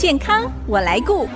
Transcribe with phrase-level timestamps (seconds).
[0.00, 1.26] 健康我来顾。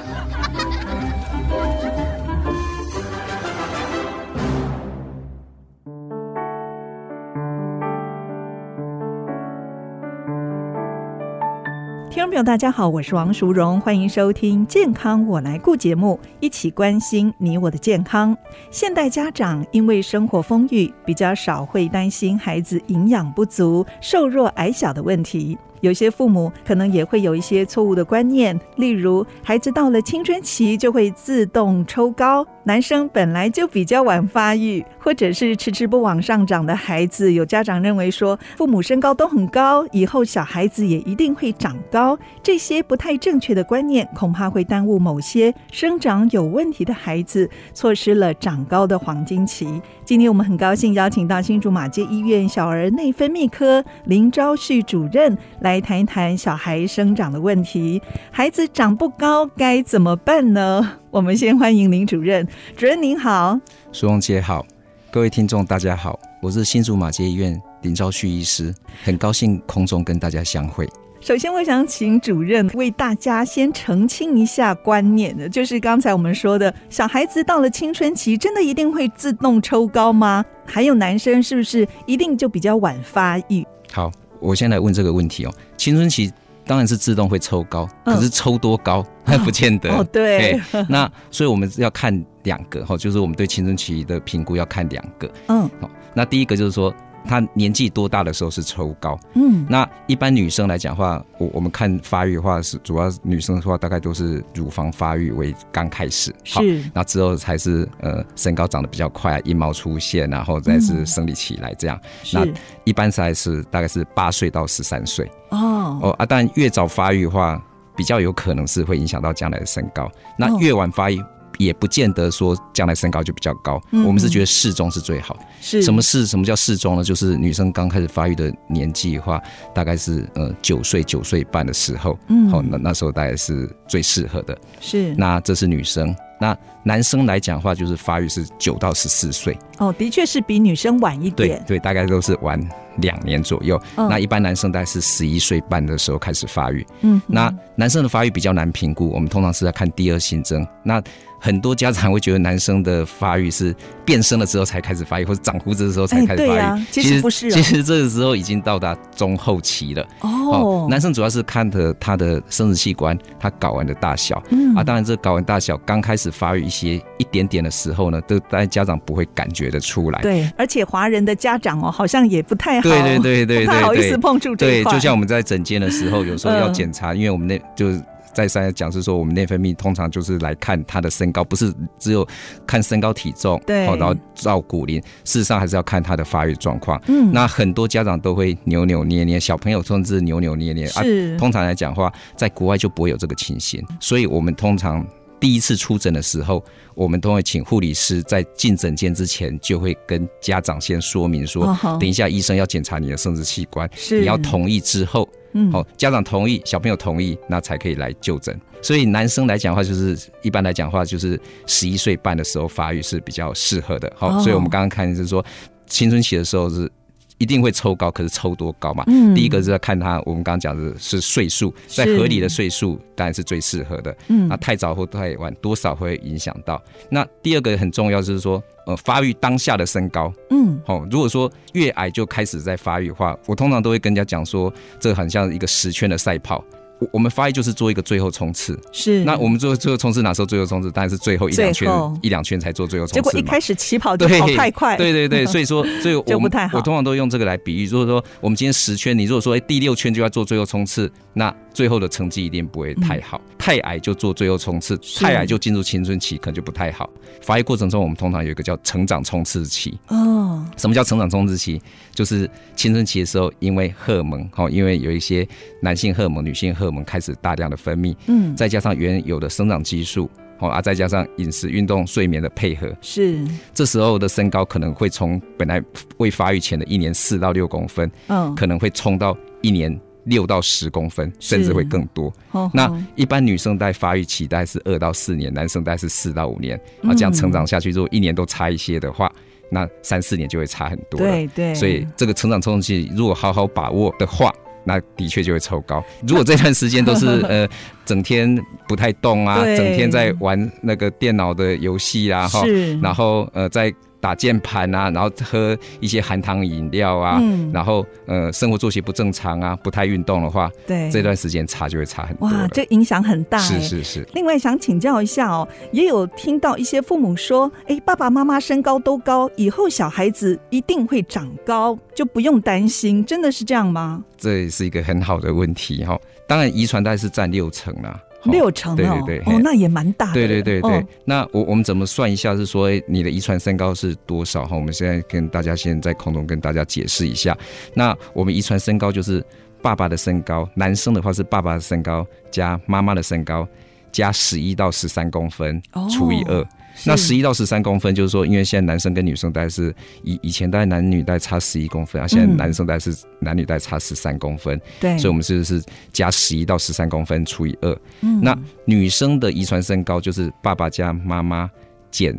[12.09, 18.35] 听众朋友，大家好，我是王淑荣，欢迎收听《健康我来顾》节目，一起关心你我的健康。
[18.71, 25.59] 现代家长因为生活丰裕，比较少会担心孩子营养不足、瘦弱矮小的问题。
[25.85, 42.19] 有些父母可能也会有一些错误的观念，例如孩子到了青春期就会自动抽高，男生本来就比较晚发育，或者是迟迟不往上长的孩子，有家长认为说父母身高都很高，以后小孩子也一定会长高。
[42.43, 49.69] 这些不太正确的观念，恐怕会耽误某些生长有问题的孩子，错失了长高的黄金期。
[50.03, 55.74] 今天我们很高兴邀请到新竹马街医院小儿内分泌科林昭旭主任来。
[55.75, 60.99] 来谈一谈小孩生长的问题，孩子长不高该怎么办呢？
[61.11, 63.59] 我们先欢迎林主任，主任您好，
[63.91, 64.65] 苏荣姐好，
[65.11, 68.73] 各位听众大家好，我是新竹马街医院林昭旭医师，
[69.03, 70.89] 很高兴空中跟大家相会。
[71.21, 80.45] 首先，我想请主任为大家先澄清一下观念的，就是刚才我们说的，小孩子到了青春期，真的一定会自动抽高吗？
[80.65, 83.67] 还有男生是不是一定就比较晚发育？
[83.91, 84.13] 好。
[84.45, 86.31] 我先来问这个问题哦，青春期
[86.67, 89.91] 当然是自动会抽高，可是抽多高 还不见得。
[89.91, 90.61] 哦，对。
[90.89, 95.31] 那所以我们要看两个哈，就是我们对青春期的评估要看两个。
[95.49, 95.69] 嗯。
[95.81, 96.95] 好，那第一个就是说。
[97.27, 99.19] 他年纪多大的时候是抽高？
[99.35, 106.61] 嗯，那一般女生来讲的话，我我们看发育的话是主要女生的话，大概都是乳房发育为刚开始，好，
[106.93, 111.99] 那之后才是呃身高长得比较快，阴毛出现，然后再是生理期来这样。
[112.33, 112.47] 那
[112.85, 115.31] 一般才是大概是八岁到十三岁。
[115.51, 117.63] 哦哦啊，但越早发育的话，
[117.97, 120.11] 比较有可能是会影响到将来的身高。
[120.39, 121.23] 那越晚发育。
[121.59, 125.37] 也不见得说将来身高就比较高，嗯、我们是觉得适中是最好。
[125.61, 127.05] 是什么是什么叫适中呢？
[127.05, 129.41] 就是女生刚开始发育的年纪的话，
[129.75, 134.57] 大概是呃九岁九岁半的时候，嗯，好，那那时候大概是最适合的。
[134.81, 136.15] 是，那这是女生。
[136.41, 139.57] 那男生来讲的话，就是发育是九到十四岁。
[139.79, 141.59] 哦，的确是比女生晚一点。
[141.67, 142.61] 对对，大概都是晚
[142.97, 143.81] 两年左右。
[143.95, 146.85] 哦、那一般男生大概是十一岁半的时候开始发育。
[147.01, 150.67] 嗯，那男生的发育比较难评估，我们通常是在看第二性征。
[150.83, 151.01] 那
[151.45, 156.59] 很多家长会觉得男生的发育是变声了之后才开始发育，或者长胡子的时候才开始发育。
[156.59, 160.03] 啊、其实不是、哦，其实这个时候已经到达中后期了。
[160.21, 164.43] 哦，哦，男生主要是看的他的生殖器官，他睾丸的大小。
[164.53, 170.23] 嗯啊，当然这睾丸大小刚开始发育一些一点点的时候呢，都但家家长不会感觉得出来。
[170.23, 174.93] 对，而且华人的家长哦，好像也不太好，对对对对对，不太好意思碰触这一块。
[174.93, 178.03] 对，就像我们在诊间的时候，有时候要检查，呃、因为我们那就是。
[178.35, 182.27] 再三讲是说，我们内分泌通常就是来看他的身高，不是只有
[182.67, 187.01] 看身高体重，对，然后照骨龄，事实上还是要看他的发育状况。
[187.07, 190.87] 嗯，那很多家长都会扭扭捏捏，小朋友甚至扭扭捏捏。
[190.87, 195.07] 是，啊、通常来讲的话，在国外就不会有这个情形，所以我们通常
[195.45, 205.29] 第一次出诊的时候，我们都会请护理师在进诊间之前就会跟家长先说明说，哦、等一下医生要检查你的生殖器官，是你要同意之后。
[205.53, 208.59] 嗯，好，家长同意，小朋友同意，那才可以来就诊。
[208.81, 214.11] 所以男生来讲的话，就是一般来讲的话，就是十一岁半的时候发育是比较适合的。
[214.17, 215.45] 好，所以我们刚刚看就是说，
[215.87, 216.91] 青春期的时候是
[217.39, 219.05] 一定会抽高，可是抽多高嘛？
[219.07, 224.17] 嗯，第一个是要看他，我们刚刚讲的是岁数，在合理的岁数当然是最适合的。
[224.29, 226.83] 嗯，那太早或太晚，多少会影响到。
[227.11, 228.63] 那第二个很重要就是说。
[228.87, 231.07] 呃，发育当下的身高，嗯，好。
[231.11, 236.63] 如果说越矮就开始在发育的话，我通常都会跟人家讲说，这个很像一个十圈的赛跑。
[237.01, 239.25] 我我们发育就是做一个最后冲刺，是。
[239.25, 240.91] 那我们做最后冲刺哪时候最后冲刺？
[240.91, 243.15] 当然是最后一两圈，一两圈才做最后冲刺。
[243.15, 247.87] 结果一开始起跑就跑太快，对对对， 所以说，所以我们我通常都用这个来比喻。
[247.87, 253.41] 如果说我们今天十圈，你如果说哎第六圈就要做最后冲刺，那最后的成绩一定不会太好。
[253.59, 257.09] 太矮就做最后冲刺，太矮就进入青春期，可能就不太好。
[257.41, 259.99] 发育过程中，我们通常有一个叫成长冲刺期。
[260.09, 260.44] 哦，
[260.77, 261.81] 什么叫成长冲刺期？
[262.13, 265.47] 就是青春期的时候，因为荷尔蒙，哈，因为有一些
[265.81, 275.83] 男性荷尔蒙、女性荷尔蒙开始大量的分泌，嗯，再加上原有的生长激素，好啊，再加上饮食、运动、睡眠的配合，是，这时候的身高可能会从本来
[276.19, 282.33] 未发育前的一年四到六公分，嗯，可能会冲到一年六到十公分，甚至会更多。
[282.73, 289.33] 那一般女生在发育期大概是二到四年，男生大概是四到五年，啊，这样成长下去，如果一年都差一些的话。
[289.71, 294.53] 那三四年就会差很多了，对对，所以这个成长冲动期如果好好把握的话，
[294.85, 296.03] 那的确就会抽高。
[296.27, 297.69] 如果这段时间都是 呃
[298.05, 298.57] 整天
[298.87, 302.63] 不太动啊，整天在玩那个电脑的游戏啊，哈，
[303.03, 303.93] 然后呃在。
[304.25, 312.49] 打键盘啊，然后喝一些含糖饮料啊，嗯、然后呃，生活作息不正常啊，不太运动的话，对，这段时间差就会差很多。
[312.49, 313.59] 哇，这影响很大。
[313.59, 314.27] 是是是。
[314.33, 324.25] 另外想请教一下哦，也有听到一些父母说，哎，爸爸妈妈身高都高，以后小孩子一定会长高，就不用担心，真的是这样吗？
[324.39, 326.19] 这是一个很好的问题哈，
[326.49, 328.19] 当然遗传大概是占六成啦。
[328.45, 330.33] 六成哦，对对对，哦，那也蛮大的。
[330.33, 332.55] 对对对对，哦、那我我们怎么算一下？
[332.55, 334.65] 是说，你的遗传身高是多少？
[334.65, 337.57] 哈，我们现在跟大家先在空中跟大家解释一下。
[337.95, 339.45] 那我们遗传身高就是
[339.83, 343.67] 爸爸的身高，男生的话是爸爸的身高加妈妈的身高
[344.13, 346.59] 加十一到十三公分除以二。
[346.61, 346.67] 哦
[347.05, 355.83] 那十一到十三公分，就是说，因为现在男生跟女生大概是以以前大概男女大概差十一公分啊，现在男生大概是男女大概差十三公分，对，所以我们是是
[356.13, 357.99] 加十一到十三公分除以二。
[358.21, 361.69] 嗯，那女生的遗传身高就是爸爸加妈妈
[362.11, 362.35] 减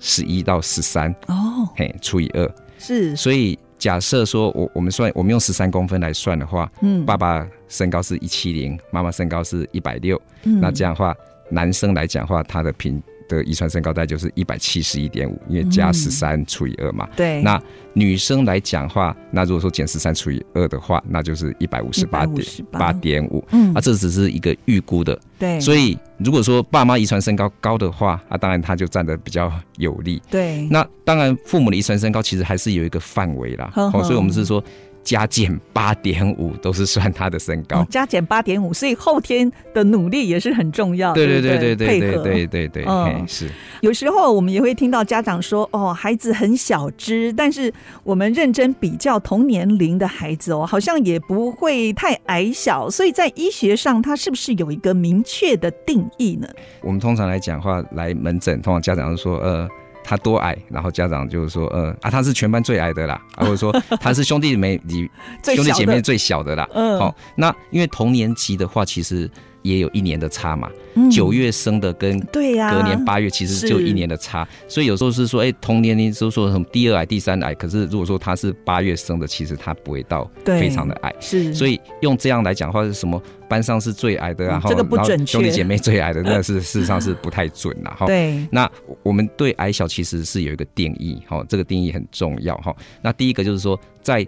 [0.00, 11.14] 十一到十三哦，嘿，除以二是，所以假设说我我们算我们用十三公分来算的话，嗯，爸爸身高是一七零，妈妈身高是一百六，那这样的话，
[11.48, 13.00] 男生来讲的话，他的平。
[13.36, 17.08] 的遗传身高大概就是一百七十一点五，因为加十三除以二嘛。
[17.16, 17.40] 对。
[17.42, 17.60] 那
[17.94, 23.44] 女生来讲话，那如果说减十三除以二的话，那就是一百五十八点八点五。
[23.52, 23.72] 嗯。
[23.72, 25.18] 啊，这只是一个预估的。
[25.38, 25.60] 对。
[25.60, 30.20] 所以如果说爸妈遗传身高高的话，啊，当然他就站得比较有利。
[30.30, 30.66] 对。
[30.70, 33.72] 那当然，父母的遗传身高其实还是有一个范围啦。
[33.76, 34.02] 哦。
[34.02, 34.62] 所以我们是说。
[35.02, 41.12] 加减八点五都是算他的身高，加减八点五，所以后天的努力也是很重要。
[41.14, 43.50] 对对对对对对对对对，嗯，是。
[43.80, 47.72] 有时候我们也会听到家长说：“哦，孩子很小只，但是
[48.04, 56.46] 我们认真比较同年龄的孩子哦，好像也不会太矮小。”所以在医学上，它是不是有一个明确的定义呢？
[56.82, 59.68] 我们通常来讲话，来门诊，通常家长都说：“呃。”
[60.10, 63.70] 他多矮，然后家长就是说，呃啊，他是全班最矮的啦，或者说
[64.00, 65.08] 他是兄弟妹里
[65.44, 66.68] 兄弟姐妹最小的啦。
[66.74, 69.30] 嗯，好，那因为同年级的话，其实。
[69.62, 70.70] 也有一年的差嘛，
[71.10, 88.06] 九、嗯、月生的跟对呀，隔年八月其实就一年的差，所以有时候是说，哎、欸，同年龄就说什么第二矮、第三矮，可是如果说他是八月生的，其实他不会到非常的矮，是，所以用这样来讲的话，是什么班上是最矮的，然后、嗯、这个不准确，兄弟姐妹最矮的，那是 事实上是不太准了哈。
[88.06, 88.70] 对，那
[89.02, 92.74] 我们对矮小其实是有一个定义哈，这个定义很重要哈。
[93.02, 94.26] 那第一个就是说，在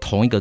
[0.00, 0.40] 同一个。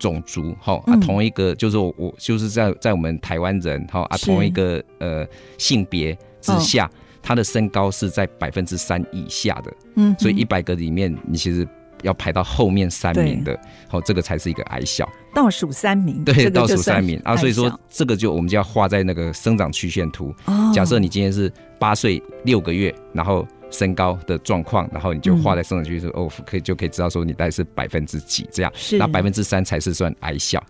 [0.00, 5.24] 种族哈啊，同一个就是我，我就是在在我们台湾人哈啊，同一个呃
[5.58, 6.90] 性别之下，哦、
[7.22, 11.68] 他的身高是在百分之三以下的，嗯，所以一百个里面，你其实
[12.02, 13.54] 要排到后面三名的，
[13.86, 17.20] 好对，这个才是一个矮小，倒数三名，对，倒数三名。
[17.22, 20.34] 啊，所以说这个就我们就要画在那个生长曲线图。
[20.46, 23.46] 哦、假设你今天是八岁六个月，然后。
[23.70, 28.98] 身高的状况，然后你就画在生长曲线，哦，可以就可以知道说你大概是百分之几这样，是。
[28.98, 30.62] 那百分之三才是算矮小。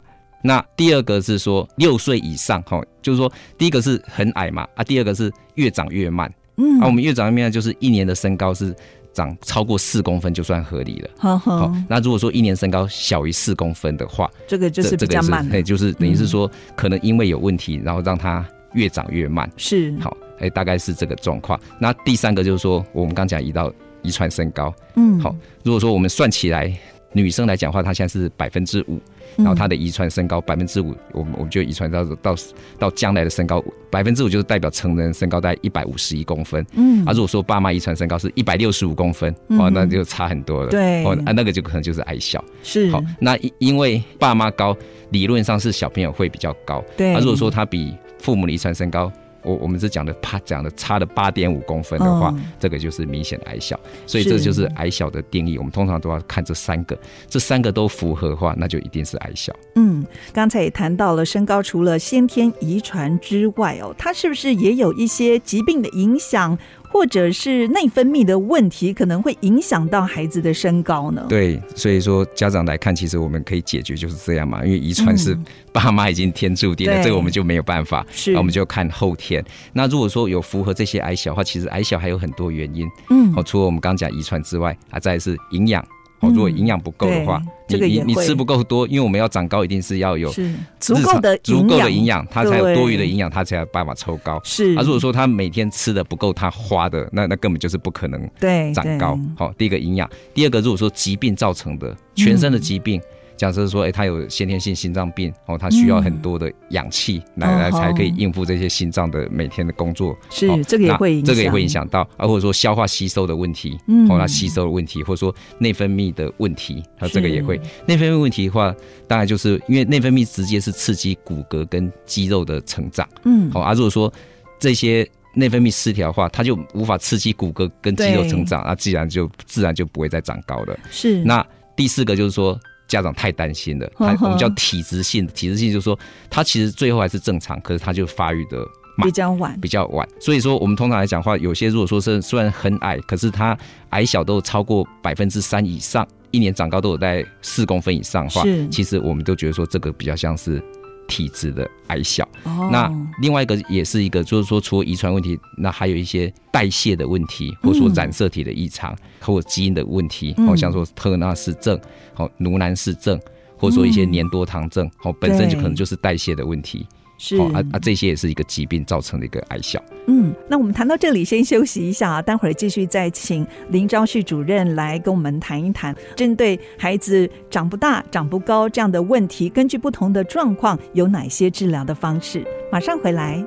[0.42, 8.74] 那第二个是说六岁以上，哈，就是说第一个是很矮嘛，啊，第二个是越长越慢，嗯，啊，我们越长越慢就是一年的身高是
[9.12, 20.16] 长超过四公分就算合理了，好，好，那如果说一年身高小于四公分的话，这个就是比较慢，对，就是等于是说可能因为有问题，然后让它越长越慢，是好。
[20.38, 21.60] 哎，大概是这个状况。
[21.78, 25.36] 那第三个就是说，我们刚讲移到遗传身高，嗯，好。
[25.62, 26.74] 如果说我们算起来，
[27.12, 28.98] 女生来讲的话，她现在是百分之五，
[29.36, 32.34] 然后她的遗传身高百分之五，我们我们就遗传到到
[32.78, 37.04] 到将来的身高百分之五，就是代表成人身高在一百五十一公分，嗯。
[37.04, 41.04] 啊，如果说爸妈遗传身高是一百六十五公分，哦，那就差很多了，对。
[41.04, 42.90] 哦，啊，那个就可能就是矮小，是。
[42.92, 44.74] 好，那因为爸妈高，
[45.10, 47.12] 理论上是小朋友会比较高，对。
[47.12, 49.10] 啊，如果说他比父母的遗传身高。
[49.42, 55.56] 我我们是讲的，怕讲的差了八点五公分的话，嗯、这个就是明显矮小，所以这就是矮小的定义。
[55.56, 56.94] 我们通常都要看这三个，
[57.26, 59.50] 这三个都符合的话，那就一定是矮小。
[59.76, 66.58] 嗯，刚才也谈到了身高，除了先天遗传之外，哦，它是不是也有一些疾病的影响？
[66.92, 71.24] 或者是内分泌的问题，可能会影响到孩子的身高呢？
[71.28, 75.38] 对，所以说家长来看，其实我们可以解决就是这样嘛，因为遗传是
[75.72, 79.44] 爸妈已经天注定的，嗯、这个我们就没有办法，是，那我们就看后天。
[79.72, 85.84] 那如果说有符合这些矮小的话，其实矮小还有很多原因，嗯，哦，除了我们刚刚讲遗传之外，啊，再是营养。
[86.20, 90.30] 哦，如果营养不够的话，你你你吃不够多，因为我们要长高，一定是要有
[90.78, 94.40] 足够的足够的营养，它才有多余的营养，它才有办法抽高。
[94.44, 99.18] 是，啊，如果说他每天吃的不够他花的，那那根本就是不可能对长高。
[99.36, 103.00] 好，第一个营养，第二个如果说疾病造成的全身的疾病。
[103.40, 110.14] 假设说，哎、欸，他有先天性心脏病，哦，他需要很多的氧气来、嗯、来才可以应付这些心脏的每天的工作。
[110.28, 117.58] 是，这个也会影响，这个也会影响到，啊，或者说消化吸收的问题，嗯，哦，他吸收的问题，或者说内分泌的问题，它这个也会。
[117.86, 118.76] 内分泌问题的话，
[119.08, 124.12] 当然就是因为内分泌直接是刺激骨骼跟肌肉的成长，嗯，好，啊，如果说
[124.58, 125.08] 这些。
[125.32, 130.76] 内分泌失调的话，它就无法刺激骨骼跟肌肉成长，那自然就自然就不会再长高了。
[130.90, 131.22] 是。
[131.22, 132.58] 那第四个就是说，
[132.90, 138.58] 家长太担心了，他我们叫体质性，体质性就是说，他其实最后还是正常，可是他就发育的
[139.02, 140.06] 比较晚，比较晚。
[140.20, 143.56] 所以说，我们通常来讲的话，有些如果说是虽然很矮，可是他
[143.90, 150.62] 矮小都超过百分之三以上，一年长高都有在四公分以上的话，其实我们都觉得说这个比较像是。
[151.10, 152.26] 体质的矮小，
[152.70, 152.90] 那
[153.20, 161.78] 另外一个也是一个，就是说除了遗传问题，那还有一些代谢的问题，或者说染色体的异常，或者基因的问题，好像说特纳氏症、
[162.14, 163.20] 好卢南氏症，
[163.58, 166.86] 或者说一些粘多糖症，好本身就可能就是代谢的问题。
[167.22, 169.78] 是啊啊，这些也是一个疾病造成的一个矮小。
[170.06, 182.42] 嗯，那我们谈到这里，先休息一下啊，待会儿继续再请林昭旭主任来跟我们谈一谈，针对孩子长不大、长不高这样的问题，根据不同的状况有哪些治疗的方式。
[182.72, 183.44] 马上回来。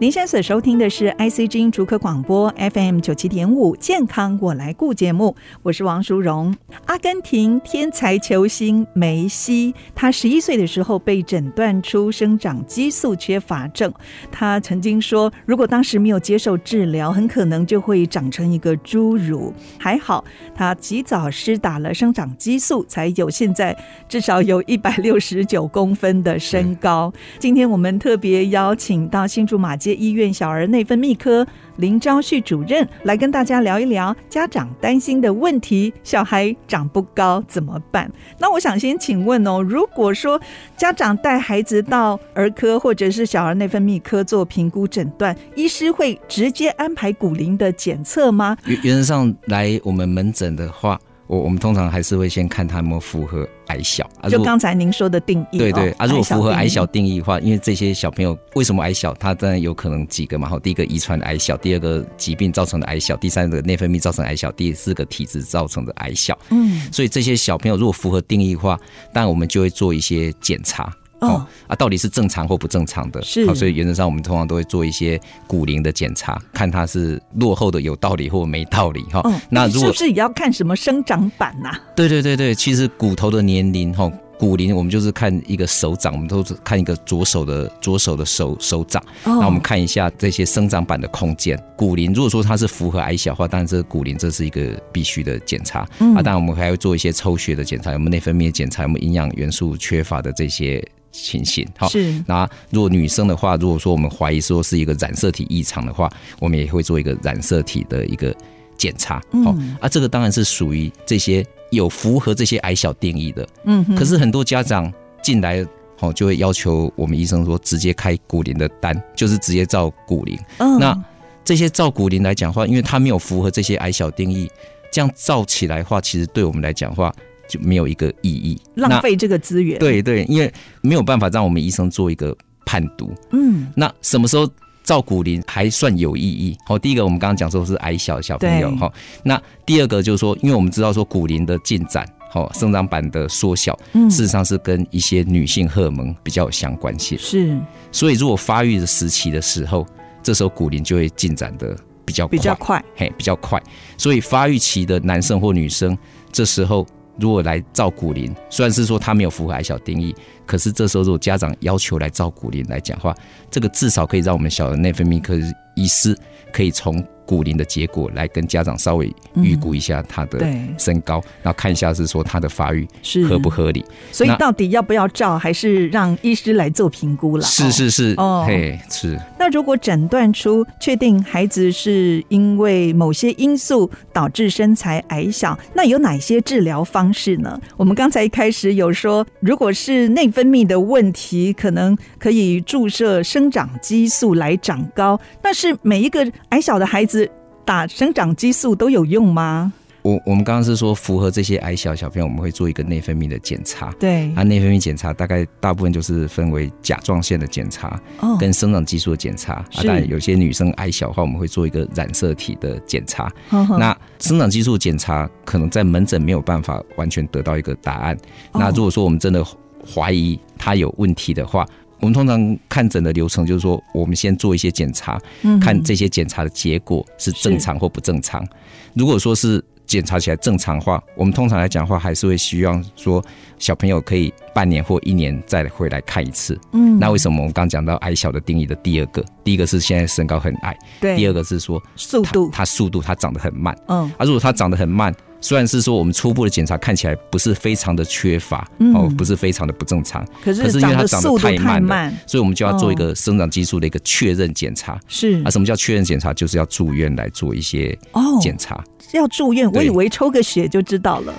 [0.00, 6.56] 您现在所收听的是 ICG 竹科广播 FM 九七点五健康我来顾节目，我是王淑荣。
[6.86, 13.92] 阿根廷天才球星梅西，他十一岁的时候被诊断出生长激素缺乏症。
[14.32, 19.52] 他曾经说，如果当时没有接受治疗，很可能就会长成一个侏儒。
[19.78, 23.76] 还好他及早施打了生长激素，才有现在
[24.08, 27.12] 至少有一百六十九公分的身高。
[27.38, 38.10] 今天我们特别邀请到新竹马医院小儿内分泌科林昭旭主任来跟大家聊一聊家长担心的问题：小孩长不高怎么办？
[38.38, 40.40] 那我想先请问哦，如果说
[40.76, 48.56] 家长带孩子到儿科或者是小儿内分泌科做评估诊断，医师会直接安排骨龄的检测吗？
[48.66, 51.00] 原原则上来我们门诊的话。
[51.30, 55.58] 我我们通常还是会先看他有没有符合矮小，就刚才您说的定义。
[55.58, 66.36] 对对，啊，如果符合矮小定义的话，因为这些小朋友为什么矮小，他当然有可能几个嘛，好，第一个遗传矮小，第二个疾病造成的矮小，第三个内分泌造成矮小，第四个体质造成的矮小。
[66.50, 68.76] 嗯，所以这些小朋友如果符合定义的话，
[69.14, 70.92] 当然我们就会做一些检查。
[71.20, 73.20] 哦啊，到底是正常或不正常的？
[73.22, 79.20] 是，所以原则上我们通常都会做一些骨龄的检查，看它是落后的有道理或没道理哈。
[79.24, 81.70] 哦，那如果是不是也要看什么生长板呐？
[81.94, 91.62] 对对对对，其实骨头的年龄哈，骨龄我们就是看一个手掌，我们都是看一个左手的左手的手手掌，那我们看一下这些生长板的空间。
[91.76, 96.22] 骨龄如果说它是符合矮小的话，当然这个骨龄这是一个必须的检查啊。
[96.22, 100.82] 当然我们还会做一些抽血的检查，有没有内分泌检查，有没有营养元素缺乏的这些。
[101.12, 102.22] 情形好，是。
[102.26, 108.34] 那如果女生的话，如果说我们怀疑说是一个染色体异常的话，我们也会做一个染色体的一个
[108.76, 109.20] 检查。
[109.44, 113.48] 好，啊，这个当然是属于这些有符合这些矮小定义的。
[113.64, 120.38] 嗯，可是很多家长进来，好，就会要求我们医生说直接开骨龄的单，就是直接照骨龄。
[120.58, 120.96] 嗯，那
[121.44, 124.48] 这些照骨龄来讲的话，因为它没有符合这些矮小定义，
[124.92, 127.12] 这样照起来的话，其实对我们来讲的话。
[127.50, 129.76] 就没有一个意义，浪费这个资源。
[129.80, 133.12] 对对，因为没有办法让我们医生做一个判读。
[133.32, 134.48] 嗯，那什么时候
[134.84, 136.56] 照骨龄还算有意义？
[136.64, 138.90] 好，第一个我们刚刚讲说是矮小小朋友哈。
[139.24, 147.18] 那第二个就是说，因为我们知道说骨龄的进展，好，生长板的缩小，事实上是跟一些女性荷尔蒙比较有相关性。
[147.18, 147.58] 是，
[147.90, 149.84] 所以如果发育的时期的时候，
[150.22, 153.60] 这时候骨龄就会进展的比较快，比较快，嘿，比较快。
[153.98, 155.98] 所以发育期的男生或女生，
[156.30, 156.86] 这时候。
[157.18, 160.14] 如果来照顾林，虽然是说他没有符合矮小定义，
[160.50, 163.14] 可是这时候如果家长要求来照骨龄来讲话，
[163.52, 165.38] 这个至少可以让我们小儿内分泌科
[165.76, 166.16] 医师
[166.52, 167.00] 可以从。
[167.26, 170.44] 骨龄的结果来跟家长稍微预估一下他的
[170.76, 173.84] 身高，嗯、然后看一下是说他的发育是合不合理。
[174.10, 177.44] 所以到底要不要照，还是让医师来做评估了？
[177.44, 179.16] 是是是，哦，嘿，是。
[179.38, 187.56] 那如果诊断出确定孩子是因为某些因素导致身材矮小，那有哪些治疗方式呢？
[187.76, 195.18] 我们刚才一开始有说，如果是内分泌的问题，可能可以注射生长激素来长高。
[195.42, 197.30] 但是每一个矮小的孩子。
[197.62, 199.72] 打生长激素都有用吗？
[200.02, 203.92] 我我们刚刚是说符合这些矮小小朋友，我们会做一个内分泌的检查。
[203.92, 209.52] 对，那内分泌检查大概大部分就是分为甲状腺的检查，哦，跟生长激素的检查。
[209.52, 213.30] 啊，当然有些女生矮小的话，我们会做一个染色体的检查。
[213.50, 218.18] 那生长激素检查可能在门诊没有办法完全得到一个答案。
[218.52, 219.44] 那如果说我们真的
[219.86, 221.66] 怀疑他有问题的话，
[222.00, 225.20] 我们通常看诊的流程就是说，我们先做一些检查，
[225.60, 228.46] 看这些检查的结果是正常或不正常。
[228.94, 233.22] 如果说是检查起来正常化，我们通常来讲的话，还是会希望说
[233.58, 236.58] 小朋友可以半年或一年再回来看一次。
[236.72, 243.76] 嗯，那为什么我们刚讲到矮小的定义的第二个，第一个是现在身高很矮，对，第二个是说速度，他速度他长得很慢。
[243.88, 245.14] 嗯，啊，如果他长得很慢。
[245.40, 255.00] 虽然是说我们初步的检查看起来不是非常的缺乏，嗯、哦，不是非常的不正常，可是，因为它长得太慢了，慢所以我们就要做一个生长激素的一个确认检查。
[255.08, 256.34] 是啊，什么叫确认检查？
[256.34, 257.98] 就是要住院来做一些
[258.40, 258.74] 检查。
[258.74, 259.70] 哦，要住院？
[259.72, 261.34] 我以为抽个血就知道了。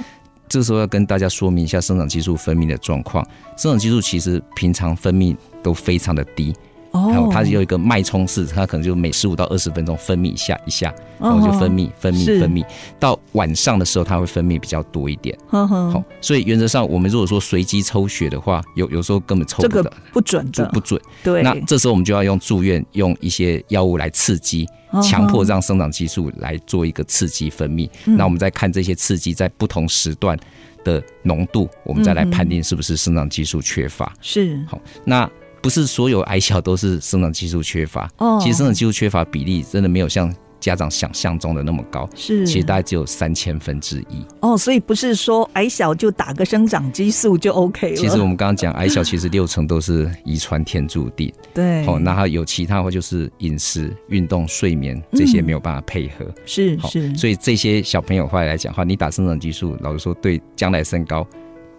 [0.50, 3.26] 这时候要跟大家说明一下生长激素分泌的状况。
[3.56, 6.54] 生长激素其实平常分泌都非常的低。
[6.92, 12.66] 还有它有一个脉冲式，它可能就每十五到二十分钟分泌一下一下，然后就分泌分泌分泌。
[13.00, 15.38] 到晚上的时候，它会分泌比较多一点。
[15.48, 21.00] 好，所以原则上，我们如果说随机抽血的话，有有时候根本抽不到，不准就不准。
[21.24, 24.68] 对，那这时候我们就要用住院，用一些药物来刺激，
[25.02, 27.90] 强迫让生长激素来做一个刺激分泌。
[28.06, 30.38] 那我们再看这些刺激在不同时段
[30.84, 34.12] 的浓度，我们再来判定是不是生长激素缺乏。
[34.22, 35.30] 是好，那。
[35.62, 44.24] 不是所有矮小都是生长激素缺乏，哦，其实生长激素缺乏比例真的没有像家长想象中的那么高，是，其实大概只有三千分之一。
[44.42, 47.96] 哦，所以不是说矮小就打个生长激素就 OK 了。
[47.96, 51.34] 其实我们刚刚讲矮小，其实六成都是遗传天注定。
[51.54, 56.26] 对，哦，那还有其他的话就是饮食、运动、睡眠这些没有办法配合。
[56.46, 61.26] 是是，所以这些小朋友话来讲的话，你打生长激素，老实说对将来身高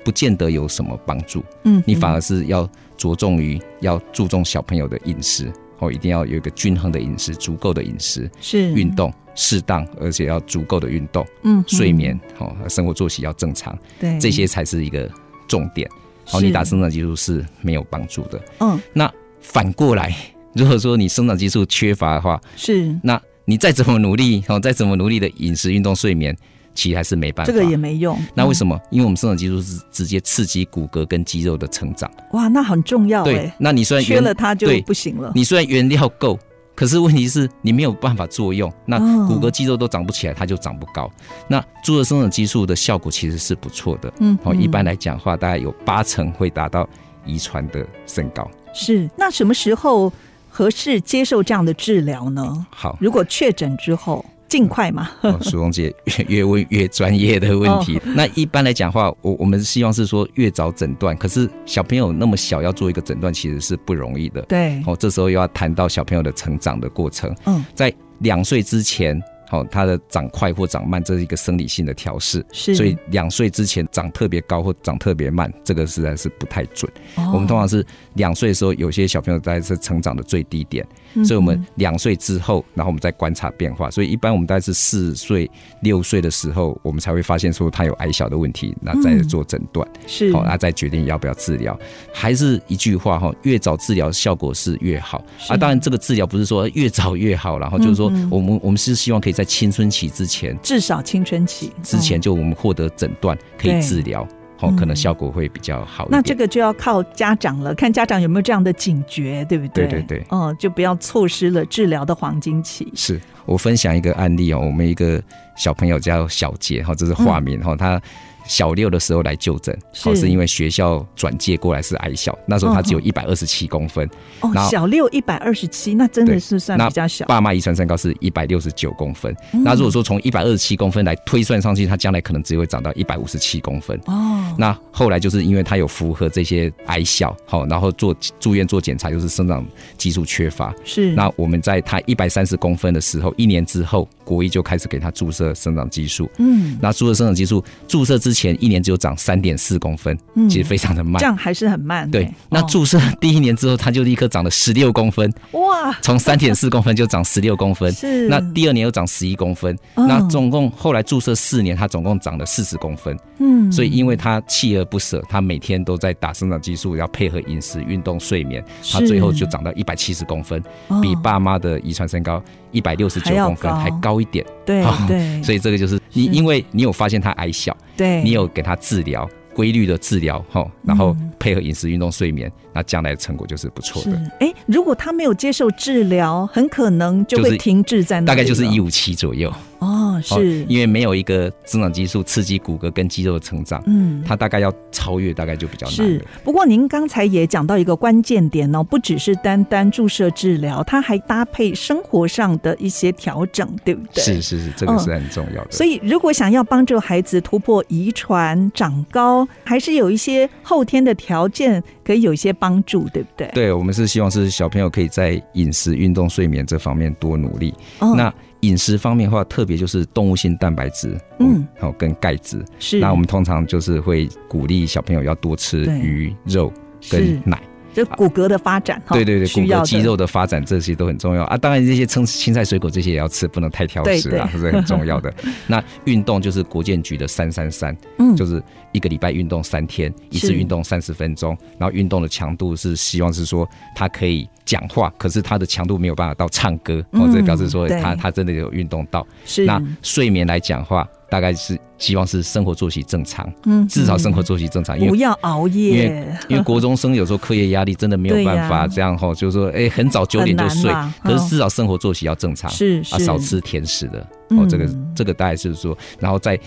[0.04, 1.44] 不见得有什么帮助。
[1.64, 2.68] 嗯，你反而是要。
[2.98, 15.10] 着重于要注重小朋友的饮食哦，一定要有一个均衡的饮食，足够的饮食是运动适当，而且要足够的运动，嗯，睡眠哦，生活作息要正常，对，这些才是一个
[15.48, 15.88] 重点。
[16.24, 18.78] 好，你打生长激素是没有帮助的，嗯。
[18.92, 20.14] 那反过来，
[20.54, 26.36] 如果说你生长激素缺乏的话，是，那你再怎么努力哦，再怎么努力的饮食、运动、睡眠。
[26.74, 28.18] 其实还是没办法，这个也没用。
[28.34, 28.78] 那为什么？
[28.90, 32.10] 因为我们生长激素是直接刺激骨骼跟肌肉的成长。
[32.32, 33.24] 哇，那很重要。
[33.24, 35.30] 对，那你虽然缺了它就不行了。
[35.34, 36.38] 你虽然原料够，
[36.74, 41.10] 可是问题是你没有办法作用，那骨骼肌肉都长不起来，它就长不高。
[41.46, 44.12] 那注射生长激素的效果其实是不错的。
[44.20, 46.88] 嗯，好，一般来讲的话，大概有八成会达到
[47.26, 48.50] 遗传的身高。
[48.72, 50.10] 是，那什么时候
[50.48, 52.66] 合适接受这样的治疗呢？
[52.70, 54.24] 好，如果确诊之后。
[54.52, 55.08] 尽快嘛，
[55.40, 57.98] 苏荣姐越 越问越专业的问题。
[58.04, 61.16] 那一般来讲的话，我我们希望是说越早诊断。
[61.16, 64.42] 可是小朋友那么小，要做一个诊断其实是不容易的。
[64.42, 67.34] 对，哦，这时候又要谈到小朋友的成长的过程。
[67.46, 69.18] 嗯，在两岁之前。
[69.52, 76.90] 哦，他的长快或长慢，这是一个生理性的调试，是，所以两岁之前长特别高或长特别慢，这个实在是不太准。
[77.16, 77.84] 哦、我们通常是
[78.14, 83.90] 两岁的时候，有些小朋友大概是成长的最低点，嗯、所以我们两岁之后，然后我们再观察变化。
[83.90, 85.50] 所以一般我们大概是四岁、
[85.82, 91.78] 六岁的时候，我们才会发现说他有矮小的问题，那再做诊断，嗯、是，好，那再决定要不要治疗。
[92.10, 95.22] 还是一句话哈，越早治疗效果是越好。
[95.48, 104.22] 啊，当然这个治疗不是说越早越好，然后就是说我们、嗯、我们是希望可以在在青春期之前，至少青春期之前就我们获得诊断可以治疗，
[104.60, 106.06] 哦，可能效果会比较好。
[106.08, 109.88] 那这个就要靠家长了，看家长有没有这样的警觉，对不对？
[109.88, 112.88] 对对对，哦，就不要错失了治疗的黄金期。
[112.94, 115.20] 是我分享一个案例哦，我们一个
[115.56, 118.00] 小朋友叫小杰哈，这是化名哈，他。
[118.46, 124.08] 小六的时候来就诊，是，是因为学校转介过来是矮小，那时候他只有一百二十七公分。
[124.40, 127.24] 哦，小六一百二十七，那真的是算比较小。
[127.26, 133.98] 爸妈遗传身高是一百六十九公分，嗯、那如果说从一百二十七公分来推算上去，他将来可能只会长到一百五十七公分。
[134.06, 139.64] 哦，那后来就是因为他有符合这些矮小，好，然后做住院做检查，就是生长
[139.96, 140.74] 激素缺乏。
[140.84, 146.28] 是，那我们在他一百三十公分的时候，一年之后，国一就开始给他注射生长激素。
[146.38, 150.18] 嗯，那注射生长激素注射之之前一年只有长三点四公分，
[150.48, 152.10] 其实非常的慢，这样还是很慢。
[152.10, 155.92] 对，那注射第一年之后，他就立刻长了十六公分，哇！
[156.00, 158.26] 从三点四公分就长十六公分，是。
[158.28, 163.14] 那第二年又长十一公分，那总共后来注射四年，他总共长了四十公分。
[163.38, 170.62] 嗯，所以因为他锲而不舍，他每天都在打生长激素，要配合饮食、运动、睡眠，他最后就长到一百七十公分，
[171.02, 172.42] 比爸妈的遗传身高
[172.72, 174.44] 一百六十九公分还高一点。
[174.66, 179.28] 对对， 所以这个就是你，因为你有发现他矮小，对，你有给他治疗。
[179.54, 184.18] 规律的治疗，哈，然后配合饮食、运动、睡眠，那将来的成果就是不错的。
[184.40, 189.52] 哎，如果他没有接受治疗，很可能就会停滞在那里，大概就是一五七左右。
[189.82, 195.96] 哦，是因为没有一个增长激素刺激骨骼跟肌肉的成长，嗯，它大概要超越，大概就比较难。
[195.96, 204.22] 是，不过您刚才也讲到一个关键点哦，不只是单单注射治疗，它还搭配生活上的一些调整，对不对？
[204.22, 205.72] 是是是，这个是很重要的。
[205.72, 213.50] 所以，如果想要帮助孩子突破遗传长高，还是有一些后天的条件可以有一些帮助，对不对？
[213.52, 217.74] 对，我们是希望是小朋友可以在饮食、运动、睡眠这方面多努力。
[217.98, 222.64] 哦、那饮食方面的话，特别就是动物性蛋白质，嗯，还有、跟钙质。
[222.78, 222.98] 是。
[222.98, 226.72] 那我们通常就是会鼓励小朋友要多吃鱼肉
[227.10, 227.60] 跟奶。
[227.92, 231.56] 就骨骼的发展，对对对，骨骼肌肉的发展这些都很重要啊。
[231.56, 235.32] 当然这些青青菜水果这些也要吃，不能太挑食啊，这是很重要的。
[235.66, 249.26] 那运动就是国建局的三三三，嗯，就是一个礼拜运动三天，一次运动三十分钟，然后运动的强度是希望是说他可以讲话，可是他的强度没有办法到唱歌，哦，这表示说他他真的有运动到。
[249.44, 249.64] 是。
[249.64, 251.06] 那睡眠来讲话。
[251.32, 260.92] 大概是希望是生活作息正常，嗯，至少生活作息正常，因为不要熬夜，因为因为国中生有时候课业压力真的没有办法这样哈，就是说，哎，很早九点就睡，
[261.24, 264.18] 可是至少生活作息要正常，是啊，少吃甜食的，
[264.50, 266.60] 哦，这个这个大概是说，然后再。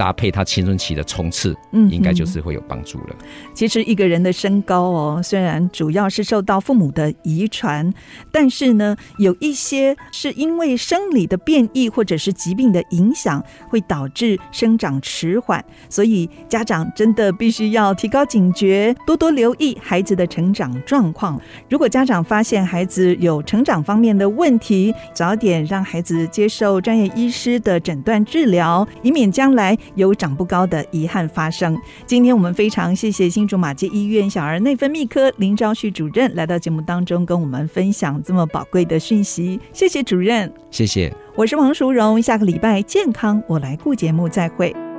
[0.00, 3.14] 搭配他青春期的冲刺，嗯，应该就是会有帮助了。
[3.52, 7.92] 其实一个人的身高哦，虽然主要是受到父母的遗传，
[8.32, 15.62] 但是呢，有一些是因为生理的变异或者是疾病的影响，会导致生长迟缓。
[15.90, 21.38] 所以家长真的必须要提高警觉，多多留意孩子的成长状况。
[21.68, 29.76] 如果家长发现孩子有成长方面的问题，早点让孩子接受专业医师的诊断治疗，以免将来。
[29.94, 31.78] 有长不高的遗憾发生。
[32.06, 39.60] 今天我们非常谢谢新竹马街医院小儿内分泌科林昭旭主任来到节目当中，跟我们分享这么宝贵的讯息。
[39.72, 41.12] 谢谢主任，谢谢。
[41.36, 44.89] 我是王淑荣，下个礼拜健康我来顾节目再会。